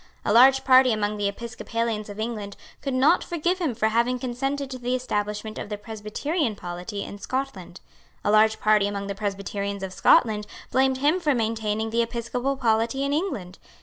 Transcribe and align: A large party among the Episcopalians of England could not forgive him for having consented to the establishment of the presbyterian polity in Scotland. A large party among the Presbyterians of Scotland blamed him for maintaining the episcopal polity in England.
A 0.25 0.33
large 0.33 0.63
party 0.63 0.91
among 0.91 1.17
the 1.17 1.27
Episcopalians 1.27 2.09
of 2.09 2.19
England 2.19 2.57
could 2.81 2.95
not 2.95 3.23
forgive 3.23 3.59
him 3.59 3.75
for 3.75 3.89
having 3.89 4.17
consented 4.17 4.71
to 4.71 4.79
the 4.79 4.95
establishment 4.95 5.59
of 5.59 5.69
the 5.69 5.77
presbyterian 5.77 6.55
polity 6.55 7.03
in 7.03 7.19
Scotland. 7.19 7.81
A 8.25 8.31
large 8.31 8.59
party 8.59 8.87
among 8.87 9.05
the 9.05 9.13
Presbyterians 9.13 9.83
of 9.83 9.93
Scotland 9.93 10.47
blamed 10.71 10.97
him 10.97 11.19
for 11.19 11.35
maintaining 11.35 11.91
the 11.91 12.01
episcopal 12.01 12.57
polity 12.57 13.03
in 13.03 13.13
England. 13.13 13.59